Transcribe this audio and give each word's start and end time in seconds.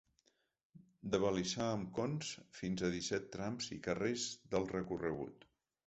D’abalisar 1.15 1.67
amb 1.75 1.91
cons 1.99 2.33
fins 2.63 2.85
a 2.87 2.91
disset 2.99 3.31
trams 3.39 3.71
i 3.79 3.81
carrers 3.89 4.27
del 4.57 4.71
recorregut. 4.77 5.53